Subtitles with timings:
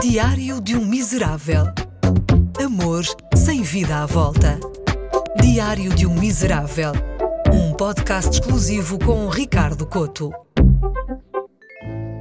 [0.00, 1.64] Diário de um Miserável.
[2.62, 3.02] Amor
[3.34, 4.60] sem vida à volta.
[5.40, 6.92] Diário de um Miserável.
[7.50, 10.30] Um podcast exclusivo com Ricardo Coto.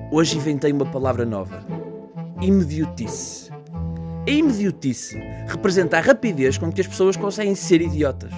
[0.10, 1.66] Hoje inventei uma palavra nova:
[2.42, 3.52] imediotice.
[4.26, 8.32] A imediotice representa a rapidez com que as pessoas conseguem ser idiotas.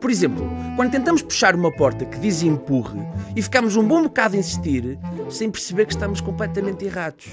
[0.00, 3.00] Por exemplo, quando tentamos puxar uma porta que diz empurre
[3.36, 7.28] e ficamos um bom bocado a insistir sem perceber que estamos completamente errados.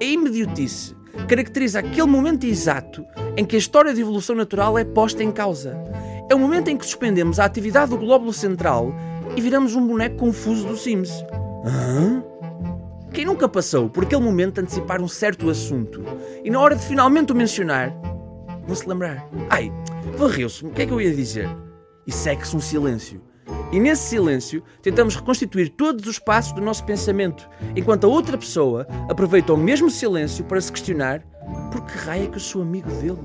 [0.00, 0.94] A imediotice
[1.28, 3.04] caracteriza aquele momento exato
[3.36, 5.76] em que a história de evolução natural é posta em causa.
[6.28, 8.94] É o momento em que suspendemos a atividade do glóbulo central
[9.36, 11.10] e viramos um boneco confuso do Sims.
[11.64, 12.22] Hã?
[13.12, 16.04] Quem nunca passou por aquele momento de antecipar um certo assunto
[16.44, 17.92] e na hora de finalmente o mencionar,
[18.66, 19.28] não se lembrar?
[19.48, 19.72] Ai,
[20.16, 21.48] varreu-se-me, o que é que eu ia dizer?
[22.06, 23.20] E segue-se um silêncio.
[23.72, 28.86] E nesse silêncio tentamos reconstituir todos os passos do nosso pensamento, enquanto a outra pessoa
[29.08, 31.22] aproveita o mesmo silêncio para se questionar
[31.70, 33.18] por que raio é que eu sou amigo dele?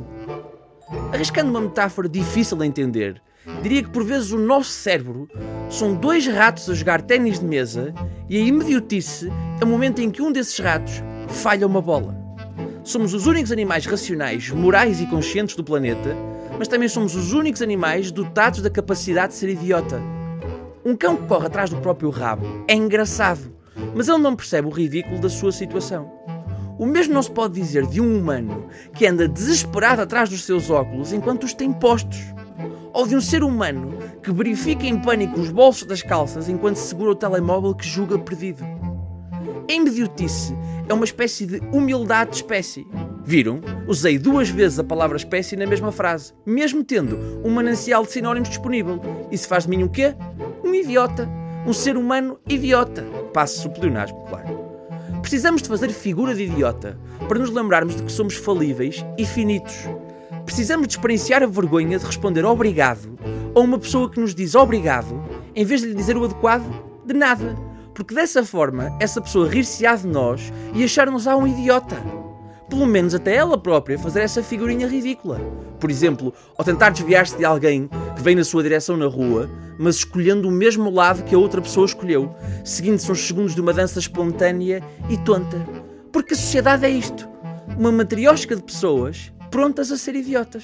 [1.12, 3.22] Arriscando uma metáfora difícil de entender,
[3.64, 5.28] diria que por vezes o nosso cérebro
[5.70, 7.94] são dois ratos a jogar ténis de mesa
[8.30, 12.16] e a imediotice é o momento em que um desses ratos falha uma bola.
[12.84, 16.16] Somos os únicos animais racionais, morais e conscientes do planeta,
[16.58, 20.00] mas também somos os únicos animais dotados da capacidade de ser idiota.
[20.86, 23.52] Um cão que corre atrás do próprio rabo é engraçado,
[23.96, 26.12] mas ele não percebe o ridículo da sua situação.
[26.78, 30.70] O mesmo não se pode dizer de um humano que anda desesperado atrás dos seus
[30.70, 32.20] óculos enquanto os tem postos.
[32.94, 37.12] Ou de um ser humano que verifica em pânico os bolsos das calças enquanto segura
[37.12, 38.64] o telemóvel que julga perdido.
[39.68, 40.56] A imediotice
[40.88, 42.86] é uma espécie de humildade de espécie.
[43.24, 43.60] Viram?
[43.88, 48.50] Usei duas vezes a palavra espécie na mesma frase, mesmo tendo um manancial de sinónimos
[48.50, 49.02] disponível.
[49.32, 50.14] Isso faz de mim o quê?
[50.76, 51.30] Um idiota.
[51.66, 53.02] Um ser humano idiota.
[53.34, 54.60] Passo o pleonasmo, claro.
[55.22, 59.74] Precisamos de fazer figura de idiota para nos lembrarmos de que somos falíveis e finitos.
[60.46, 63.18] Precisamos de experienciar a vergonha de responder obrigado
[63.56, 65.24] a uma pessoa que nos diz obrigado
[65.56, 66.70] em vez de lhe dizer o adequado
[67.06, 67.56] de nada
[67.94, 71.96] porque dessa forma essa pessoa rir-se-á de nós e achar-nos a um idiota.
[72.70, 75.40] Pelo menos até ela própria fazer essa figurinha ridícula.
[75.80, 79.98] Por exemplo, ao tentar desviar-se de alguém que vem na sua direção na rua, mas
[79.98, 82.34] escolhendo o mesmo lado que a outra pessoa escolheu,
[82.64, 85.58] seguindo-se uns segundos de uma dança espontânea e tonta.
[86.12, 87.28] Porque a sociedade é isto:
[87.78, 90.64] uma matriosca de pessoas prontas a ser idiotas.